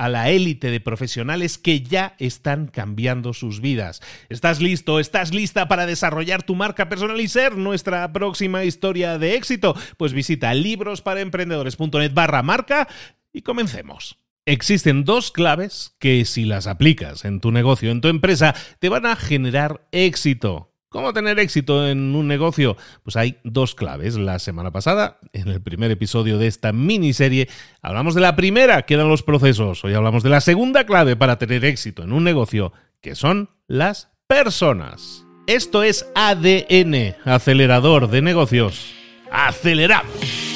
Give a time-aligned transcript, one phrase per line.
[0.00, 4.00] a la élite de profesionales que ya están cambiando sus vidas.
[4.30, 4.98] ¿Estás listo?
[4.98, 9.76] ¿Estás lista para desarrollar tu marca personal y ser nuestra próxima historia de éxito?
[9.98, 12.88] Pues visita librosparaemprendedores.net barra marca
[13.30, 14.16] y comencemos.
[14.46, 19.04] Existen dos claves que si las aplicas en tu negocio, en tu empresa, te van
[19.04, 20.69] a generar éxito.
[20.90, 22.76] ¿Cómo tener éxito en un negocio?
[23.04, 24.16] Pues hay dos claves.
[24.16, 27.48] La semana pasada, en el primer episodio de esta miniserie,
[27.80, 29.84] hablamos de la primera, que eran los procesos.
[29.84, 34.10] Hoy hablamos de la segunda clave para tener éxito en un negocio, que son las
[34.26, 35.24] personas.
[35.46, 38.92] Esto es ADN, acelerador de negocios.
[39.30, 40.49] ¡Aceleramos!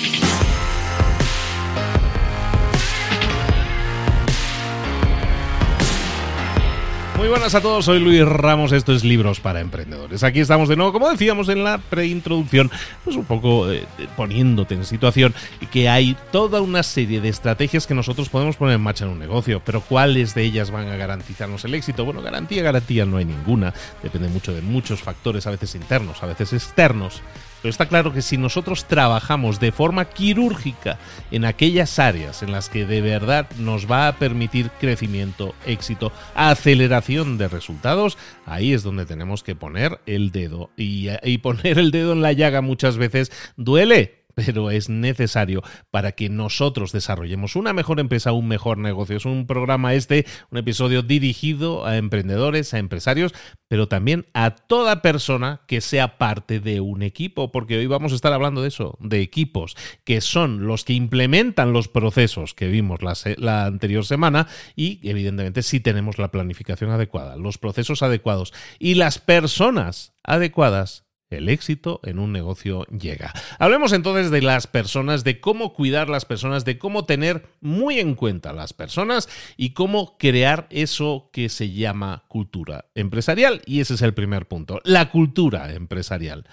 [7.17, 10.25] Muy buenas a todos, soy Luis Ramos, esto es Libros para Emprendedores.
[10.25, 12.73] Aquí estamos de nuevo, como decíamos en la preintroducción,
[13.05, 13.87] pues un poco eh,
[14.17, 15.33] poniéndote en situación
[15.71, 19.21] que hay toda una serie de estrategias que nosotros podemos poner en marcha en un
[19.21, 22.05] negocio, pero ¿cuáles de ellas van a garantizarnos el éxito?
[22.05, 26.27] Bueno, garantía, garantía no hay ninguna, depende mucho de muchos factores, a veces internos, a
[26.27, 27.23] veces externos.
[27.65, 30.99] Pero está claro que si nosotros trabajamos de forma quirúrgica
[31.31, 37.39] en aquellas áreas en las que de verdad nos va a permitir crecimiento, éxito, aceleración
[37.39, 40.69] de resultados, ahí es donde tenemos que poner el dedo.
[40.77, 46.12] Y, y poner el dedo en la llaga muchas veces duele, pero es necesario para
[46.12, 49.17] que nosotros desarrollemos una mejor empresa, un mejor negocio.
[49.17, 53.33] Es un programa este, un episodio dirigido a emprendedores, a empresarios,
[53.69, 58.15] pero también a toda persona que sea parte de un equipo, porque hoy vamos a
[58.15, 63.03] estar hablando de eso, de equipos, que son los que implementan los procesos que vimos
[63.03, 64.47] la, la anterior semana
[64.77, 71.49] y evidentemente si tenemos la planificación adecuada, los procesos adecuados y las personas adecuadas el
[71.49, 73.33] éxito en un negocio llega.
[73.59, 78.15] Hablemos entonces de las personas, de cómo cuidar las personas, de cómo tener muy en
[78.15, 83.63] cuenta las personas y cómo crear eso que se llama cultura empresarial.
[83.67, 86.47] Y ese es el primer punto, la cultura empresarial.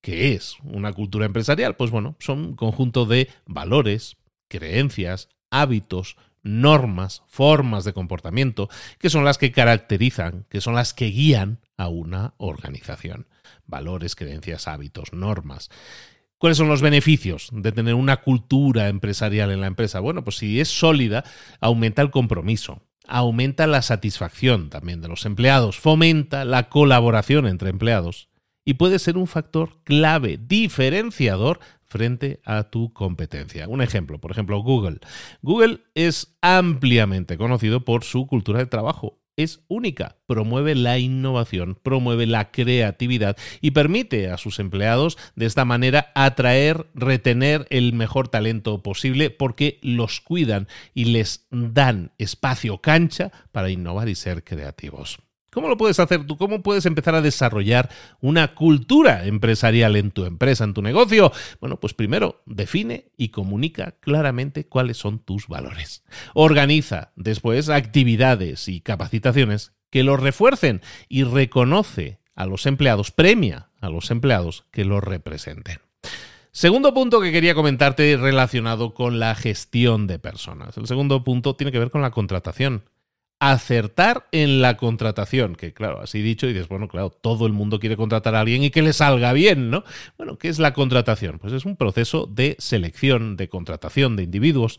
[0.00, 1.76] ¿Qué es una cultura empresarial?
[1.76, 4.16] Pues bueno, son un conjunto de valores,
[4.48, 8.68] creencias, hábitos, normas, formas de comportamiento,
[8.98, 13.26] que son las que caracterizan, que son las que guían a una organización
[13.66, 15.70] valores, creencias, hábitos, normas.
[16.38, 20.00] ¿Cuáles son los beneficios de tener una cultura empresarial en la empresa?
[20.00, 21.24] Bueno, pues si es sólida,
[21.60, 28.28] aumenta el compromiso, aumenta la satisfacción también de los empleados, fomenta la colaboración entre empleados
[28.64, 33.68] y puede ser un factor clave, diferenciador frente a tu competencia.
[33.68, 34.98] Un ejemplo, por ejemplo, Google.
[35.42, 42.26] Google es ampliamente conocido por su cultura de trabajo es única, promueve la innovación, promueve
[42.26, 48.82] la creatividad y permite a sus empleados de esta manera atraer, retener el mejor talento
[48.82, 55.18] posible porque los cuidan y les dan espacio, cancha para innovar y ser creativos.
[55.54, 56.36] ¿Cómo lo puedes hacer tú?
[56.36, 57.88] ¿Cómo puedes empezar a desarrollar
[58.20, 61.32] una cultura empresarial en tu empresa, en tu negocio?
[61.60, 66.02] Bueno, pues primero define y comunica claramente cuáles son tus valores.
[66.34, 73.90] Organiza después actividades y capacitaciones que los refuercen y reconoce a los empleados, premia a
[73.90, 75.78] los empleados que los representen.
[76.50, 80.76] Segundo punto que quería comentarte relacionado con la gestión de personas.
[80.76, 82.84] El segundo punto tiene que ver con la contratación.
[83.40, 87.78] Acertar en la contratación, que claro, así dicho, y dices, bueno, claro, todo el mundo
[87.78, 89.84] quiere contratar a alguien y que le salga bien, ¿no?
[90.16, 91.38] Bueno, ¿qué es la contratación?
[91.38, 94.78] Pues es un proceso de selección, de contratación de individuos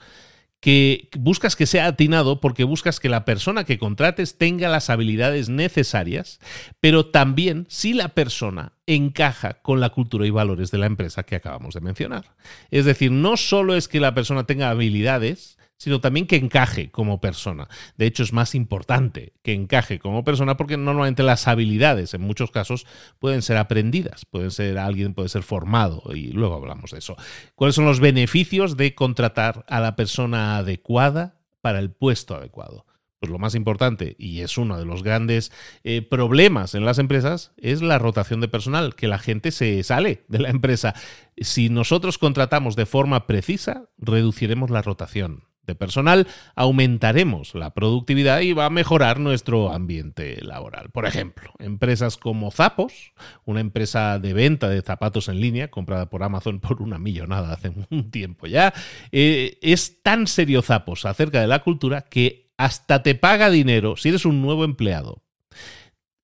[0.65, 5.47] que buscas que sea atinado porque buscas que la persona que contrates tenga las habilidades
[5.47, 6.39] necesarias,
[6.79, 11.35] pero también si la persona encaja con la cultura y valores de la empresa que
[11.35, 12.33] acabamos de mencionar.
[12.71, 17.19] Es decir, no solo es que la persona tenga habilidades, sino también que encaje como
[17.21, 17.67] persona.
[17.97, 22.51] De hecho, es más importante que encaje como persona porque normalmente las habilidades en muchos
[22.51, 22.85] casos
[23.19, 27.15] pueden ser aprendidas, pueden ser alguien puede ser formado y luego hablamos de eso.
[27.55, 32.85] ¿Cuáles son los beneficios de contratar a la persona adecuada para el puesto adecuado?
[33.19, 35.51] Pues lo más importante, y es uno de los grandes
[35.83, 40.25] eh, problemas en las empresas, es la rotación de personal, que la gente se sale
[40.27, 40.93] de la empresa.
[41.37, 48.53] Si nosotros contratamos de forma precisa, reduciremos la rotación de personal, aumentaremos la productividad y
[48.53, 50.89] va a mejorar nuestro ambiente laboral.
[50.91, 53.13] Por ejemplo, empresas como Zapos,
[53.45, 57.71] una empresa de venta de zapatos en línea, comprada por Amazon por una millonada hace
[57.89, 58.73] un tiempo ya,
[59.11, 64.09] eh, es tan serio Zapos acerca de la cultura que hasta te paga dinero si
[64.09, 65.23] eres un nuevo empleado.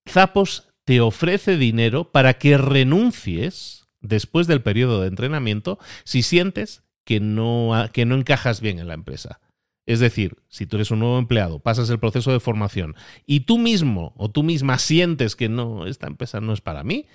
[0.10, 7.20] Zapos te ofrece dinero para que renuncies después del periodo de entrenamiento si sientes que
[7.20, 9.40] no, que no encajas bien en la empresa.
[9.86, 12.96] Es decir, si tú eres un nuevo empleado, pasas el proceso de formación
[13.26, 17.08] y tú mismo o tú misma sientes que no, esta empresa no es para mí,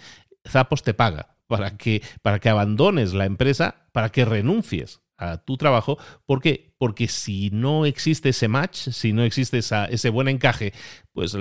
[0.47, 5.57] Zapos te paga para que, para que abandones la empresa, para que renuncies a tu
[5.57, 5.99] trabajo.
[6.27, 6.75] ¿Por qué?
[6.79, 10.73] Porque si no existe ese match, si no existe ese buen encaje,
[11.13, 11.37] pues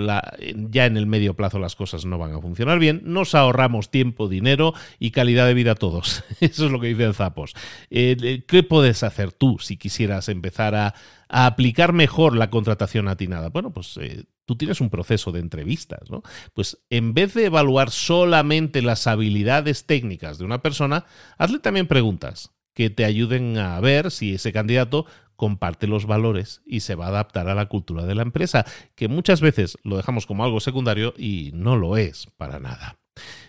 [0.69, 3.01] ya en el medio plazo las cosas no van a funcionar bien.
[3.03, 6.23] Nos ahorramos tiempo, dinero y calidad de vida a todos.
[6.39, 7.53] Eso es lo que dicen Zapos.
[7.89, 10.93] Eh, ¿Qué puedes hacer tú si quisieras empezar a,
[11.27, 13.49] aplicar mejor la contratación atinada?
[13.49, 16.21] Bueno, pues eh, tú tienes un proceso de entrevistas, ¿no?
[16.53, 21.05] Pues en vez de evaluar solamente las habilidades técnicas de una persona,
[21.37, 26.81] hazle también preguntas que te ayuden a ver si ese candidato comparte los valores y
[26.81, 30.25] se va a adaptar a la cultura de la empresa, que muchas veces lo dejamos
[30.25, 32.99] como algo secundario y no lo es para nada.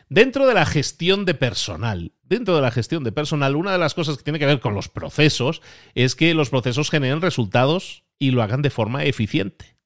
[0.08, 3.94] Dentro de la gestión de personal, dentro de la gestión de personal, una de las
[3.94, 5.62] cosas que tiene que ver con los procesos
[5.94, 9.76] es que los procesos generen resultados y lo hagan de forma eficiente.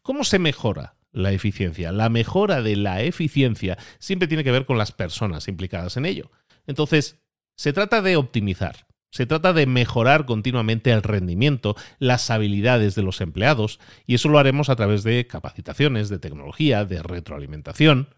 [0.00, 1.92] ¿Cómo se mejora la eficiencia?
[1.92, 6.30] La mejora de la eficiencia siempre tiene que ver con las personas implicadas en ello.
[6.66, 7.20] Entonces,
[7.56, 13.20] se trata de optimizar, se trata de mejorar continuamente el rendimiento, las habilidades de los
[13.20, 18.08] empleados, y eso lo haremos a través de capacitaciones, de tecnología, de retroalimentación.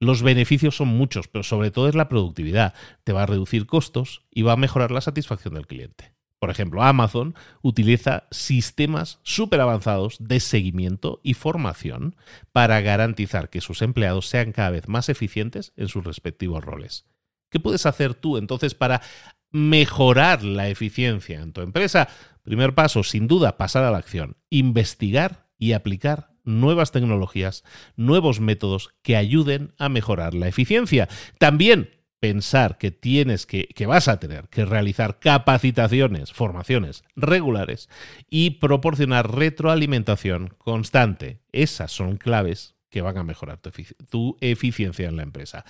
[0.00, 2.72] Los beneficios son muchos, pero sobre todo es la productividad.
[3.04, 6.14] Te va a reducir costos y va a mejorar la satisfacción del cliente.
[6.38, 12.16] Por ejemplo, Amazon utiliza sistemas súper avanzados de seguimiento y formación
[12.52, 17.06] para garantizar que sus empleados sean cada vez más eficientes en sus respectivos roles.
[17.50, 19.02] ¿Qué puedes hacer tú entonces para
[19.50, 22.08] mejorar la eficiencia en tu empresa?
[22.42, 24.36] Primer paso, sin duda, pasar a la acción.
[24.50, 27.64] Investigar y aplicar nuevas tecnologías,
[27.96, 31.08] nuevos métodos que ayuden a mejorar la eficiencia.
[31.38, 31.90] También
[32.20, 37.88] pensar que tienes que, que vas a tener que realizar capacitaciones, formaciones regulares
[38.28, 41.40] y proporcionar retroalimentación constante.
[41.52, 43.70] Esas son claves que van a mejorar tu,
[44.08, 45.64] tu eficiencia en la empresa.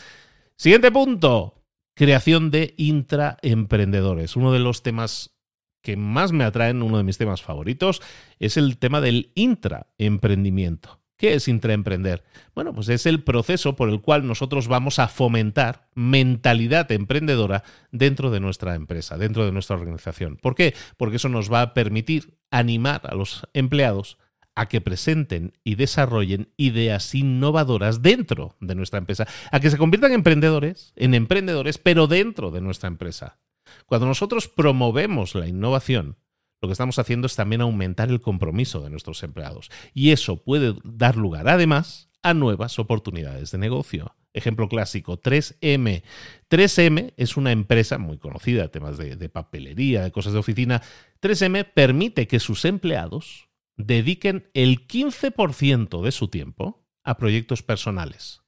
[0.57, 1.58] Siguiente punto,
[1.99, 4.37] creación de intraemprendedores.
[4.37, 5.37] Uno de los temas
[5.83, 8.00] que más me atraen, uno de mis temas favoritos,
[8.38, 11.00] es el tema del intraemprendimiento.
[11.17, 12.23] ¿Qué es intraemprender?
[12.55, 18.31] Bueno, pues es el proceso por el cual nosotros vamos a fomentar mentalidad emprendedora dentro
[18.31, 20.37] de nuestra empresa, dentro de nuestra organización.
[20.37, 20.76] ¿Por qué?
[20.97, 24.19] Porque eso nos va a permitir animar a los empleados
[24.59, 30.11] a que presenten y desarrollen ideas innovadoras dentro de nuestra empresa, a que se conviertan
[30.11, 33.38] en emprendedores, en emprendedores, pero dentro de nuestra empresa.
[33.87, 36.17] Cuando nosotros promovemos la innovación,
[36.61, 39.71] lo que estamos haciendo es también aumentar el compromiso de nuestros empleados.
[39.95, 44.17] Y eso puede dar lugar, además, a nuevas oportunidades de negocio.
[44.33, 46.03] Ejemplo clásico, 3M.
[46.50, 50.83] 3M es una empresa muy conocida, temas de, de papelería, de cosas de oficina.
[51.23, 53.48] 3M permite que sus empleados
[53.79, 58.43] dediquen el 15% de su tiempo a proyectos personales.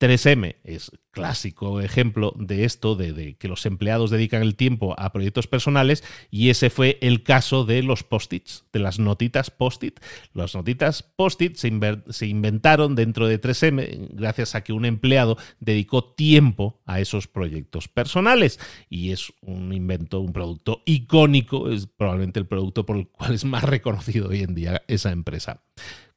[0.00, 5.48] 3M es clásico ejemplo de esto, de, que los empleados dedican el tiempo a proyectos
[5.48, 9.98] personales y ese fue el caso de los post-its, de las notitas post-it.
[10.32, 16.80] Las notitas post-it se, inventaron dentro de 3M gracias a que un empleado dedicó tiempo
[16.86, 22.86] a esos proyectos personales y es un invento, un producto icónico, es probablemente el producto
[22.86, 25.62] por el cual es más reconocido hoy en día esa empresa.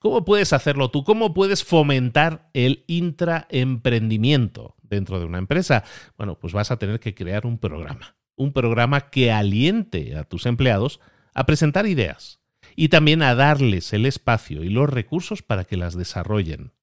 [0.02, 1.04] ¿Cómo puedes hacerlo tú?
[1.04, 5.84] ¿Cómo puedes fomentar el intraemprendimiento dentro de una empresa?
[6.18, 8.16] Bueno, pues vas a tener que crear un programa.
[8.36, 11.00] Un programa que aliente a tus empleados
[11.36, 12.40] a presentar ideas
[12.76, 16.74] y también a darles el espacio y los recursos para que las desarrollen.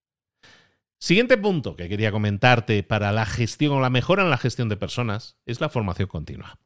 [1.01, 4.77] Siguiente punto que quería comentarte para la gestión o la mejora en la gestión de
[4.77, 6.61] personas es la formación continua.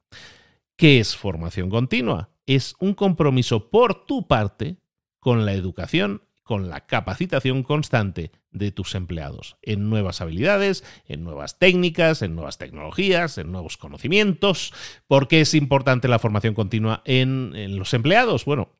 [0.76, 2.28] ¿Qué es formación continua?
[2.44, 4.76] Es un compromiso por tu parte
[5.18, 11.58] con la educación con la capacitación constante de tus empleados en nuevas habilidades, en nuevas
[11.58, 14.72] técnicas, en nuevas tecnologías, en nuevos conocimientos.
[15.06, 18.44] ¿Por qué es importante la formación continua en, en los empleados?
[18.44, 18.70] Bueno,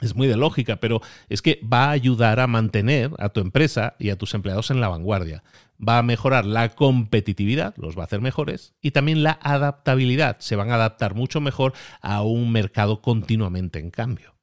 [0.00, 3.96] es muy de lógica, pero es que va a ayudar a mantener a tu empresa
[3.98, 5.42] y a tus empleados en la vanguardia.
[5.76, 10.36] Va a mejorar la competitividad, los va a hacer mejores, y también la adaptabilidad.
[10.40, 14.34] Se van a adaptar mucho mejor a un mercado continuamente en cambio.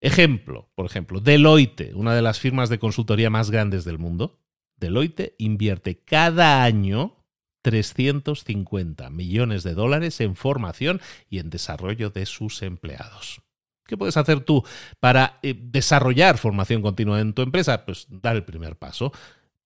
[0.00, 4.38] Ejemplo, por ejemplo, Deloitte, una de las firmas de consultoría más grandes del mundo.
[4.76, 7.20] Deloitte invierte cada año
[7.62, 13.42] 350 millones de dólares en formación y en desarrollo de sus empleados.
[13.86, 14.64] ¿Qué puedes hacer tú
[15.00, 17.84] para eh, desarrollar formación continua en tu empresa?
[17.84, 19.12] Pues dar el primer paso,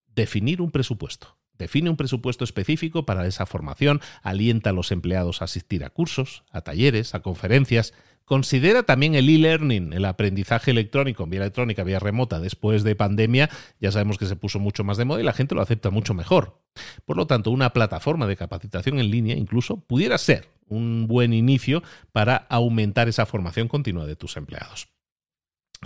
[0.07, 1.37] definir un presupuesto.
[1.57, 6.43] Define un presupuesto específico para esa formación, alienta a los empleados a asistir a cursos,
[6.51, 12.41] a talleres, a conferencias, Considera también el e-learning, el aprendizaje electrónico, vía electrónica, vía remota,
[12.41, 13.51] después de pandemia,
[13.81, 16.15] ya sabemos que se puso mucho más de moda y la gente lo acepta mucho
[16.15, 16.63] mejor.
[17.05, 21.83] Por lo tanto, una plataforma de capacitación en línea incluso pudiera ser un buen inicio
[22.13, 24.89] para aumentar esa formación continua de tus empleados.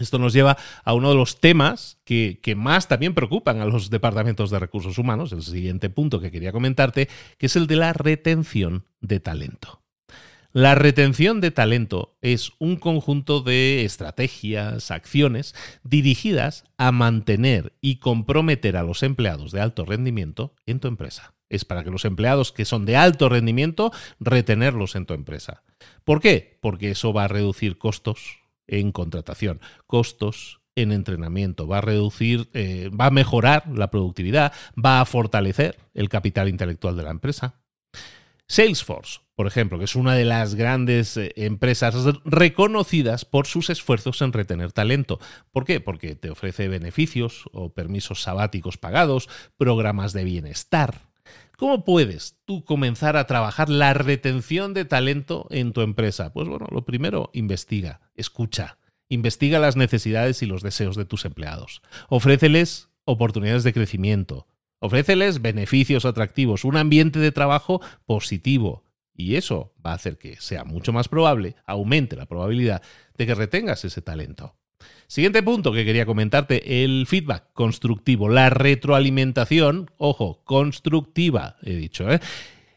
[0.00, 3.90] Esto nos lleva a uno de los temas que, que, más también preocupan a los
[3.90, 7.92] departamentos de recursos humanos, el siguiente punto que quería comentarte, que es el de la
[7.92, 9.82] retención de talento.
[10.52, 18.78] La retención de talento es un conjunto de estrategias, acciones dirigidas a mantener y comprometer
[18.78, 21.34] a los empleados de alto rendimiento en tu empresa.
[21.50, 25.64] Es para que los empleados que son de alto rendimiento, retenerlos en tu empresa.
[26.04, 26.58] ¿Por qué?
[26.62, 32.88] Porque eso va a reducir costos en contratación, costos en entrenamiento, va a reducir, eh,
[32.88, 37.60] va a mejorar la productividad, va a fortalecer el capital intelectual de la empresa.
[38.48, 44.22] Salesforce, por ejemplo, que es una de las grandes eh, empresas reconocidas por sus esfuerzos
[44.22, 45.20] en retener talento.
[45.52, 45.80] ¿Por qué?
[45.80, 49.28] Porque te ofrece beneficios o permisos sabáticos pagados,
[49.58, 51.02] programas de bienestar.
[51.58, 56.32] ¿Cómo puedes tú comenzar a trabajar la retención de talento en tu empresa?
[56.32, 58.78] Pues bueno, lo primero, investiga, escucha,
[59.08, 61.82] investiga las necesidades y los deseos de tus empleados.
[62.08, 64.46] Ofréceles oportunidades de crecimiento,
[64.80, 68.84] Ofréceles beneficios atractivos, un ambiente de trabajo positivo.
[69.14, 72.82] Y eso va a hacer que sea mucho más probable, aumente la probabilidad
[73.16, 74.54] de que retengas ese talento.
[75.08, 82.08] Siguiente punto que quería comentarte, el feedback constructivo, la retroalimentación, ojo, constructiva, he dicho.
[82.10, 82.20] ¿eh?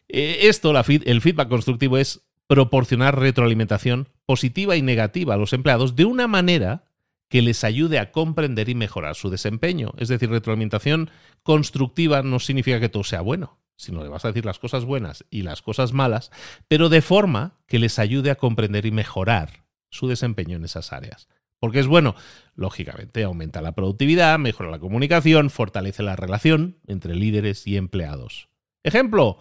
[0.08, 6.05] eh esto, el feedback constructivo es proporcionar retroalimentación positiva y negativa a los empleados de
[6.05, 6.86] una manera
[7.31, 9.93] que les ayude a comprender y mejorar su desempeño.
[9.97, 11.09] Es decir, retroalimentación
[11.43, 15.23] constructiva no significa que todo sea bueno, sino le vas a decir las cosas buenas
[15.29, 16.29] y las cosas malas,
[16.67, 21.29] pero de forma que les ayude a comprender y mejorar su desempeño en esas áreas.
[21.57, 22.15] Porque es bueno,
[22.53, 28.50] lógicamente, aumenta la productividad, mejora la comunicación, fortalece la relación entre líderes y empleados.
[28.83, 29.38] Ejemplo,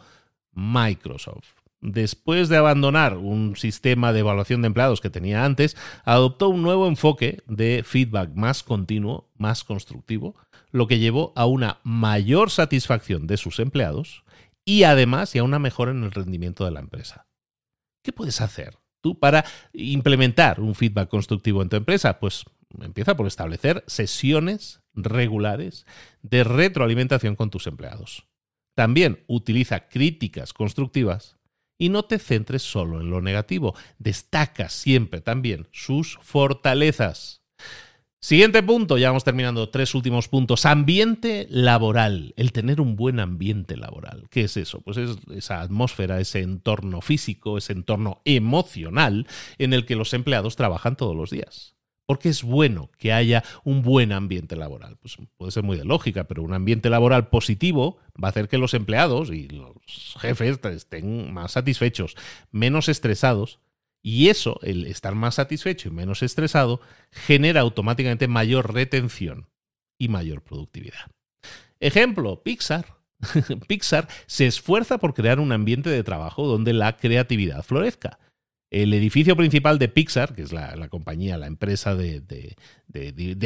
[0.53, 6.63] Microsoft después de abandonar un sistema de evaluación de empleados que tenía antes, adoptó un
[6.63, 10.37] nuevo enfoque de feedback más continuo, más constructivo,
[10.71, 14.25] lo que llevó a una mayor satisfacción de sus empleados
[14.65, 17.27] y además a una mejora en el rendimiento de la empresa.
[18.05, 22.21] ¿Qué puedes hacer tú para implementar un feedback constructivo en tu empresa?
[22.21, 22.45] Pues
[22.81, 25.87] empieza por establecer sesiones regulares
[26.23, 28.27] de retroalimentación con tus empleados.
[28.77, 31.40] También utiliza críticas constructivas
[31.81, 33.75] y no te centres solo en lo negativo.
[33.99, 37.41] Destaca siempre también sus fortalezas.
[38.23, 40.67] Siguiente punto, ya vamos terminando, tres últimos puntos.
[40.67, 44.29] Ambiente laboral, el tener un buen ambiente laboral.
[44.29, 44.83] ¿Qué es eso?
[44.83, 50.57] Pues es esa atmósfera, ese entorno físico, ese entorno emocional en el que los empleados
[50.57, 51.77] trabajan todos los días.
[52.11, 54.97] Porque es bueno que haya un buen ambiente laboral.
[54.97, 58.59] Pues puede ser muy de lógica, pero un ambiente laboral positivo va a hacer que
[58.59, 62.17] los empleados y los jefes estén más satisfechos,
[62.51, 63.61] menos estresados.
[64.03, 66.81] Y eso, el estar más satisfecho y menos estresado,
[67.13, 69.47] genera automáticamente mayor retención
[69.97, 71.13] y mayor productividad.
[71.79, 72.87] Ejemplo, Pixar.
[73.69, 78.19] Pixar se esfuerza por crear un ambiente de trabajo donde la creatividad florezca.
[78.71, 82.57] El edificio principal de Pixar, que es la, compañía, la empresa de,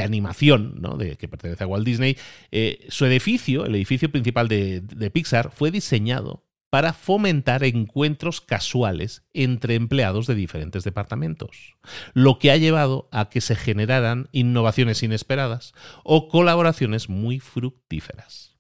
[0.02, 2.18] animación de, que pertenece a Walt Disney,
[2.50, 9.76] eh, su edificio, el edificio principal de, Pixar, fue diseñado para fomentar encuentros casuales entre
[9.76, 11.76] empleados de diferentes departamentos,
[12.12, 18.56] lo que ha llevado a que se generaran innovaciones inesperadas o colaboraciones muy fructíferas.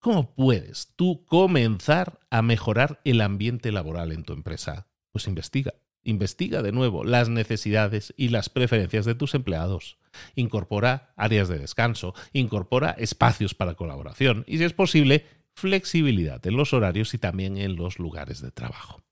[0.00, 4.88] ¿Cómo puedes tú comenzar a mejorar el ambiente laboral en tu empresa?
[5.12, 5.74] Pues investiga.
[6.04, 9.98] Investiga de nuevo las necesidades y las preferencias de tus empleados.
[10.36, 16.72] Incorpora áreas de descanso, incorpora espacios para colaboración y, si es posible, flexibilidad en los
[16.72, 19.02] horarios y también en los lugares de trabajo.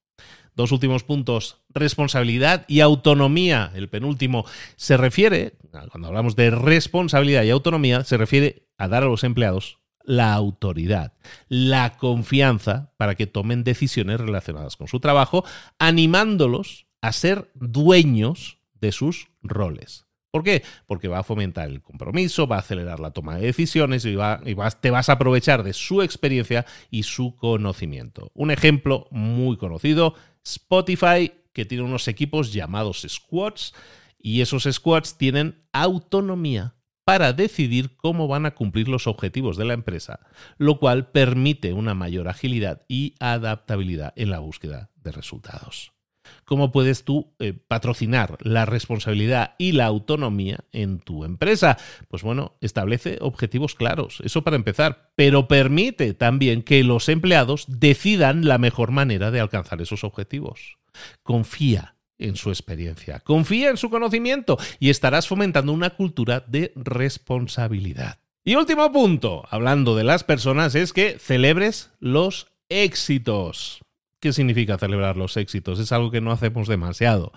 [0.55, 3.73] Dos últimos puntos, responsabilidad y autonomía.
[3.75, 4.45] El penúltimo
[4.77, 5.55] se refiere,
[5.91, 11.15] cuando hablamos de responsabilidad y autonomía, se refiere a dar a los empleados la autoridad,
[11.49, 15.45] la confianza para que tomen decisiones relacionadas con su trabajo,
[15.79, 20.07] animándolos a ser dueños de sus roles.
[20.33, 20.63] ¿Por qué?
[20.87, 24.17] Porque va a fomentar el compromiso, va a acelerar la toma de decisiones y,
[24.81, 28.31] te vas a aprovechar de su experiencia y su conocimiento.
[28.33, 33.75] Un ejemplo muy conocido, Spotify, que tiene unos equipos llamados squads,
[34.19, 39.75] y esos squads tienen autonomía para decidir cómo van a cumplir los objetivos de la
[39.75, 40.21] empresa,
[40.59, 45.93] lo cual permite una mayor agilidad y adaptabilidad en la búsqueda de resultados.
[46.45, 51.79] ¿Cómo puedes tú eh, patrocinar la responsabilidad y la autonomía en tu empresa?
[52.09, 58.47] Pues bueno, establece objetivos claros, eso para empezar, pero permite también que los empleados decidan
[58.47, 60.79] la mejor manera de alcanzar esos objetivos.
[61.23, 61.92] Confía
[62.23, 63.21] en su experiencia.
[63.21, 68.19] Confía en su conocimiento y estarás fomentando una cultura de responsabilidad.
[68.45, 73.81] Y último punto, hablando de las personas, es que celebres los éxitos.
[74.19, 75.79] ¿Qué significa celebrar los éxitos?
[75.79, 77.33] Es algo que no hacemos demasiado,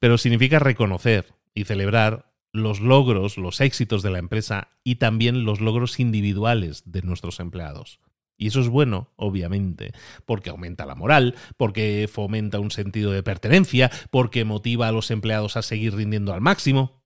[0.00, 5.60] pero significa reconocer y celebrar los logros, los éxitos de la empresa y también los
[5.60, 8.00] logros individuales de nuestros empleados.
[8.38, 9.92] Y eso es bueno, obviamente,
[10.24, 15.56] porque aumenta la moral, porque fomenta un sentido de pertenencia, porque motiva a los empleados
[15.56, 17.02] a seguir rindiendo al máximo.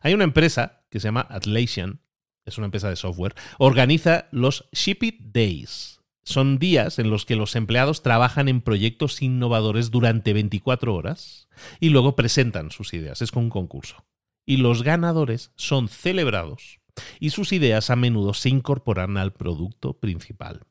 [0.00, 2.00] Hay una empresa que se llama Atlassian,
[2.46, 6.00] es una empresa de software, organiza los Ship It Days.
[6.24, 11.90] Son días en los que los empleados trabajan en proyectos innovadores durante 24 horas y
[11.90, 13.20] luego presentan sus ideas.
[13.22, 14.04] Es con un concurso.
[14.46, 16.80] Y los ganadores son celebrados
[17.20, 20.66] y sus ideas a menudo se incorporan al producto principal.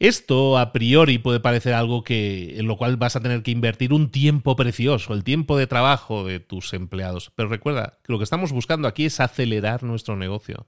[0.00, 3.92] Esto a priori puede parecer algo que en lo cual vas a tener que invertir
[3.92, 8.24] un tiempo precioso, el tiempo de trabajo de tus empleados, pero recuerda que lo que
[8.24, 10.66] estamos buscando aquí es acelerar nuestro negocio,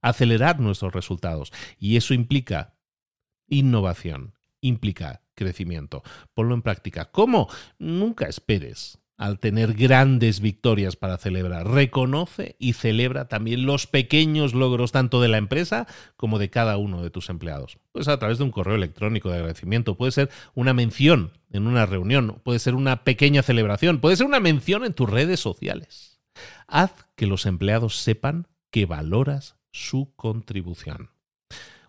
[0.00, 2.74] acelerar nuestros resultados y eso implica
[3.46, 6.02] innovación, implica crecimiento.
[6.34, 7.10] Ponlo en práctica.
[7.10, 7.48] ¿Cómo?
[7.78, 11.68] Nunca esperes al tener grandes victorias para celebrar.
[11.68, 17.04] Reconoce y celebra también los pequeños logros tanto de la empresa como de cada uno
[17.04, 17.78] de tus empleados.
[17.92, 21.68] Puede ser a través de un correo electrónico de agradecimiento, puede ser una mención en
[21.68, 26.20] una reunión, puede ser una pequeña celebración, puede ser una mención en tus redes sociales.
[26.66, 31.10] Haz que los empleados sepan que valoras su contribución.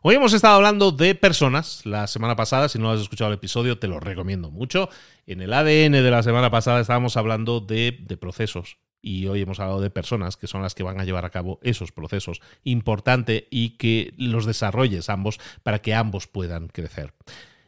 [0.06, 1.86] Hoy hemos estado hablando de personas.
[1.86, 4.90] La semana pasada, si no has escuchado el episodio, te lo recomiendo mucho.
[5.26, 8.80] En el ADN de la semana pasada estábamos hablando de, de procesos.
[9.02, 11.58] Y hoy hemos hablado de personas que son las que van a llevar a cabo
[11.64, 12.42] esos procesos.
[12.66, 17.14] Importante y que los desarrolles ambos para que ambos puedan crecer.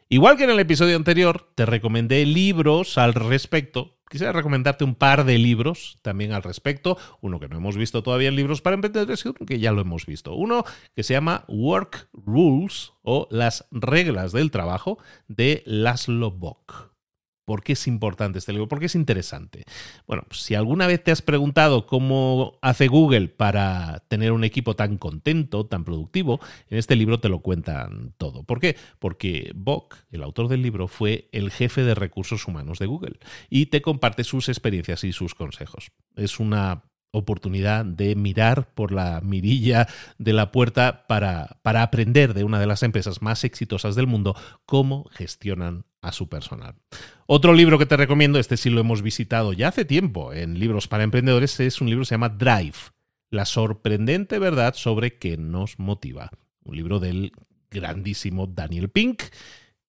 [0.07, 3.97] Igual que en el episodio anterior, te recomendé libros al respecto.
[4.07, 6.95] Quisiera recomendarte un par de libros también al respecto.
[7.21, 10.35] Uno que no hemos visto todavía en libros para emprendedores que ya lo hemos visto.
[10.35, 10.63] Uno
[10.95, 16.94] que se llama Work Rules o Las reglas del trabajo de Laszlo Bock.
[17.45, 18.67] ¿Por qué es importante este libro?
[18.67, 19.63] ¿Por qué es interesante?
[20.07, 24.75] Bueno, pues, si alguna vez te has preguntado cómo hace Google para tener un equipo
[24.75, 28.43] tan contento, tan productivo, en este libro te lo cuentan todo.
[28.43, 28.75] ¿Por qué?
[28.99, 33.67] Porque Bock, el autor del libro, fue el jefe de recursos humanos de Google y
[33.67, 35.91] te comparte sus experiencias y sus consejos.
[36.15, 36.83] Es una
[37.15, 42.67] oportunidad de mirar por la mirilla de la puerta para, para aprender de una de
[42.67, 46.75] las empresas más exitosas del mundo cómo gestionan a su personal.
[47.25, 50.87] Otro libro que te recomiendo, este sí lo hemos visitado ya hace tiempo en Libros
[50.87, 52.77] para Emprendedores, es un libro que se llama Drive,
[53.31, 56.29] la sorprendente verdad sobre qué nos motiva.
[56.63, 57.31] Un libro del
[57.71, 59.23] grandísimo Daniel Pink,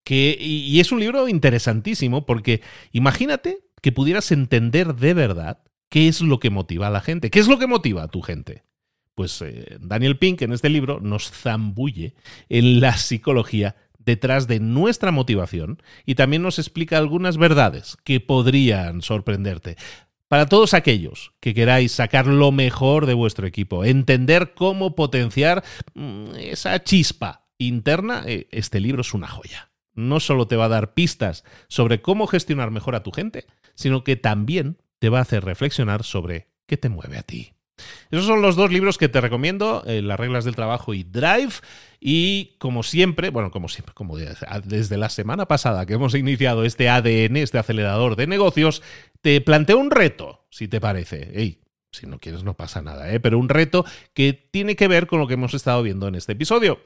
[0.05, 2.63] que, y es un libro interesantísimo porque
[2.93, 5.63] imagínate que pudieras entender de verdad
[5.97, 8.21] qué es lo que motiva a la gente, qué es lo que motiva a tu
[8.21, 8.65] gente.
[9.15, 12.13] Pues eh, Daniel Pink en este libro nos zambulle
[12.51, 19.01] en la psicología detrás de nuestra motivación y también nos explica algunas verdades que podrían
[19.01, 19.77] sorprenderte.
[20.29, 26.33] Para todos aquellos que queráis sacar lo mejor de vuestro equipo, entender cómo potenciar mm,
[26.37, 29.71] esa chispa interna, eh, este libro es una joya.
[29.95, 34.05] No solo te va a dar pistas sobre cómo gestionar mejor a tu gente, sino
[34.05, 37.53] que también te va a hacer reflexionar sobre qué te mueve a ti.
[38.11, 41.55] Esos son los dos libros que te recomiendo, eh, Las reglas del trabajo y Drive.
[42.01, 46.89] Y como siempre, bueno, como siempre, como desde la semana pasada que hemos iniciado este
[46.89, 48.83] ADN, este acelerador de negocios,
[49.21, 51.39] te planteo un reto, si te parece.
[51.39, 53.21] Ey, si no quieres no pasa nada, ¿eh?
[53.21, 56.33] pero un reto que tiene que ver con lo que hemos estado viendo en este
[56.33, 56.79] episodio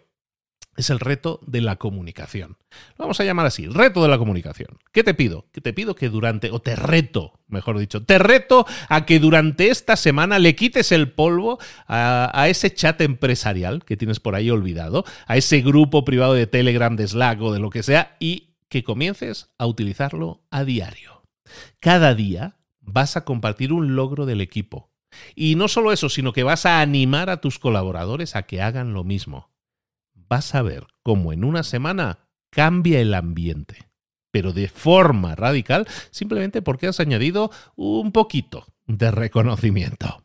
[0.77, 2.57] es el reto de la comunicación.
[2.97, 4.79] Lo vamos a llamar así, reto de la comunicación.
[4.93, 5.47] ¿Qué te pido?
[5.53, 9.69] Que te pido que durante, o te reto, mejor dicho, te reto a que durante
[9.69, 14.51] esta semana le quites el polvo a, a, ese chat empresarial que tienes por ahí
[14.51, 18.55] olvidado, a ese grupo privado de Telegram, de Slack o de lo que sea, y
[18.69, 21.25] que comiences a utilizarlo a diario.
[21.81, 24.91] Cada día vas a compartir un logro del equipo.
[25.35, 28.95] Y no solo eso, sino que vas a animar a tus colaboradores a que hagan
[28.95, 29.50] lo mismo
[30.31, 33.91] vas a ver cómo en una semana cambia el ambiente,
[34.31, 40.25] pero de forma radical, simplemente porque has añadido un poquito de reconocimiento.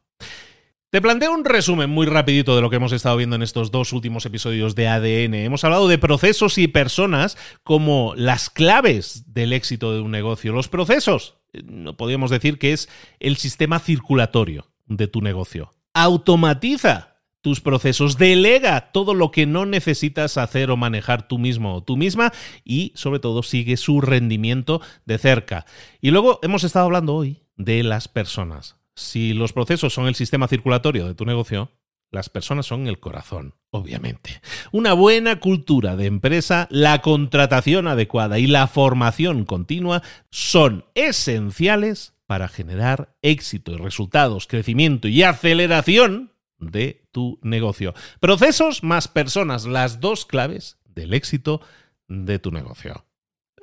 [0.91, 3.91] Te planteo un resumen muy rapidito de lo que hemos estado viendo en estos dos
[3.91, 5.33] últimos episodios de ADN.
[5.33, 10.53] Hemos hablado de procesos y personas como las claves del éxito de un negocio.
[10.53, 12.87] Los procesos, no podríamos decir que es
[13.19, 15.73] el sistema circulatorio de tu negocio.
[15.93, 17.14] Automatiza
[17.45, 21.95] tus procesos, delega todo lo que no necesitas hacer o manejar tú mismo o tú
[21.95, 25.67] misma y sobre todo sigue su rendimiento de cerca.
[26.01, 28.77] Y luego hemos estado hablando hoy de las personas.
[28.95, 31.69] Si los procesos son el sistema circulatorio de tu negocio,
[32.09, 34.41] las personas son el corazón, obviamente.
[34.71, 42.47] Una buena cultura de empresa, la contratación adecuada y la formación continua son esenciales para
[42.47, 46.31] generar éxito y resultados, crecimiento y aceleración
[46.71, 47.93] de tu negocio.
[48.19, 51.61] Procesos más personas, las dos claves del éxito
[52.07, 53.05] de tu negocio.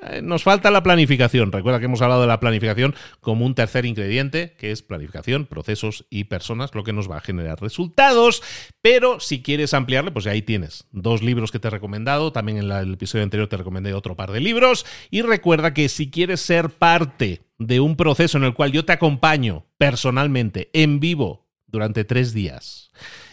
[0.03, 1.53] Eh, nos falta la planificación.
[1.53, 6.07] Recuerda que hemos hablado de la planificación como un tercer ingrediente, que es planificación, procesos
[6.11, 8.43] y personas, lo que nos va a generar resultados.
[8.81, 12.33] Pero si quieres ampliarle, pues ahí tienes dos libros que te he recomendado.
[12.33, 14.87] También en el episodio anterior te recomendé otro par de libros.
[15.11, 18.93] Y recuerda que si quieres ser parte de un proceso en el cual yo te
[18.93, 22.93] acompaño personalmente, en vivo, durante tres días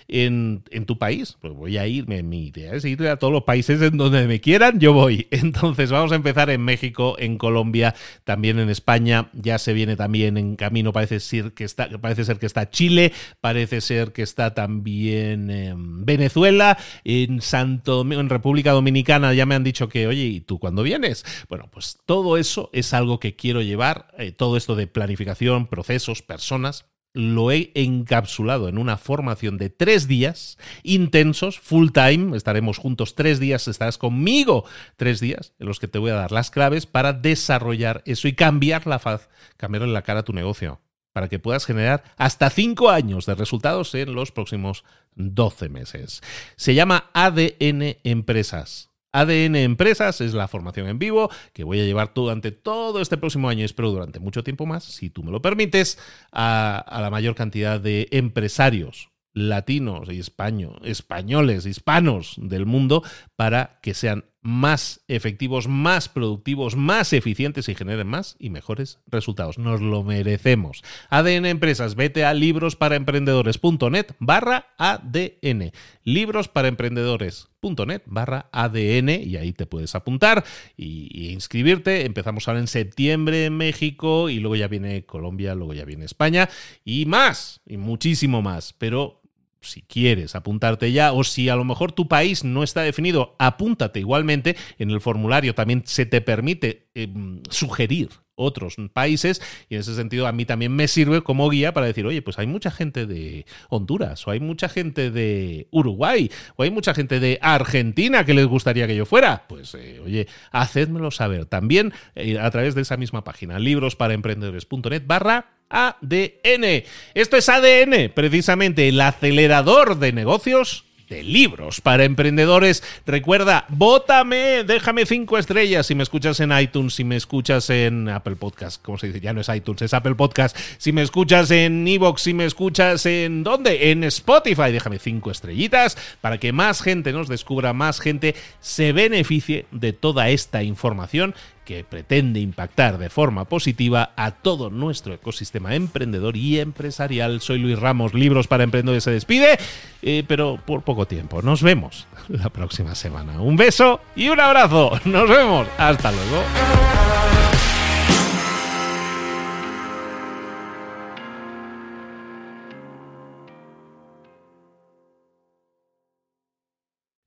[0.10, 3.82] en, tu país, pues voy a irme, mi idea es ir a todos los países
[3.82, 5.28] en donde me quieran, yo voy.
[5.32, 10.38] Entonces vamos a empezar en México, en Colombia, también en España, ya se viene también
[10.38, 14.54] en camino, parece ser que está, parece ser que está Chile, parece ser que está
[14.54, 20.41] también en Venezuela, en Santo en República Dominicana ya me han dicho que, oye, ¿y
[20.41, 21.25] tú cuándo vienes?
[21.47, 26.21] Bueno, pues todo eso es algo que quiero llevar, eh, todo esto de planificación, procesos,
[26.21, 26.86] personas,
[27.19, 32.36] lo he encapsulado en una formación de tres días intensos, full time.
[32.36, 36.32] Estaremos juntos tres días, estarás conmigo tres días en los que te voy a dar
[36.32, 40.79] las claves para desarrollar eso y cambiar la faz, cambiarle la cara a tu negocio,
[41.13, 44.84] para que puedas generar hasta cinco años de resultados en los próximos
[45.15, 46.21] 12 meses.
[46.55, 48.88] Se llama ADN Empresas.
[49.12, 53.50] ADN Empresas es la formación en vivo que voy a llevar durante todo este próximo
[53.50, 55.98] año y espero durante mucho tiempo más, si tú me lo permites,
[56.32, 63.04] a, la mayor cantidad de empresarios latinos y españoles, hispanos del mundo
[63.36, 69.58] para que sean más efectivos, más productivos, más eficientes y generen más y mejores resultados.
[69.58, 70.84] Nos lo merecemos.
[71.10, 75.71] ADN Empresas, vete a librosparaemprendedores.net barra ADN.
[76.04, 80.45] Librosparaemprendedores.net barra ADN y ahí te puedes apuntar
[80.78, 82.06] y, inscribirte.
[82.06, 86.49] Empezamos ahora en septiembre en México y luego ya viene Colombia, luego ya viene España
[86.86, 88.73] y más, y muchísimo más.
[88.78, 89.21] Pero
[89.62, 94.00] si quieres apuntarte ya o si a lo mejor tu país no está definido, apúntate
[94.00, 94.56] igualmente.
[94.78, 100.26] En el formulario también se te permite em, sugerir otros países y en ese sentido
[100.26, 103.45] a mí también me sirve como guía para decir, oye, pues hay mucha gente de
[103.69, 108.45] Honduras o hay mucha gente de Uruguay o hay mucha gente de Argentina que les
[108.45, 109.45] gustaría que yo fuera.
[109.50, 115.59] Pues eh, oye, hacedmelo saber también eh, a través de esa misma página, librosparaemprendedores.net barra
[115.69, 116.84] ADN.
[117.13, 122.84] Esto es ADN, precisamente el acelerador de negocios de libros para emprendedores.
[123.05, 128.36] Recuerda, bótame, déjame cinco estrellas si me escuchas en iTunes, si me escuchas en Apple
[128.36, 129.19] Podcast, ¿cómo se dice?
[129.19, 130.58] Ya no es iTunes, es Apple Podcast.
[130.77, 133.91] Si me escuchas en Evox, si me escuchas en ¿dónde?
[133.91, 139.65] En Spotify, déjame cinco estrellitas para que más gente nos descubra, más gente se beneficie
[139.71, 141.34] de toda esta información
[141.69, 147.41] que pretende impactar de forma positiva a todo nuestro ecosistema emprendedor y empresarial.
[147.41, 149.60] Soy Luis Ramos, Libros para Emprendedores se despide,
[150.01, 151.43] eh, pero por poco tiempo.
[151.43, 153.39] Nos vemos la próxima semana.
[153.39, 154.99] Un beso y un abrazo.
[155.05, 155.67] Nos vemos.
[155.77, 157.28] Hasta luego.